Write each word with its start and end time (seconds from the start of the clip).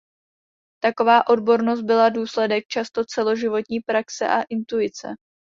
Taková 0.83 1.27
odbornost 1.27 1.81
byla 1.81 2.09
důsledek 2.09 2.65
často 2.67 3.05
celoživotní 3.05 3.79
praxe 3.79 4.27
a 4.27 4.41
intuice. 4.49 5.09